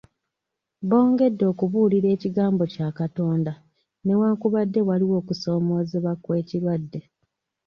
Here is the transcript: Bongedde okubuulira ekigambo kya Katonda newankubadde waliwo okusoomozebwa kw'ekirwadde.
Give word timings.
Bongedde 0.89 1.43
okubuulira 1.51 2.07
ekigambo 2.15 2.63
kya 2.73 2.87
Katonda 2.99 3.53
newankubadde 4.05 4.79
waliwo 4.87 5.15
okusoomozebwa 5.21 6.13
kw'ekirwadde. 6.23 7.01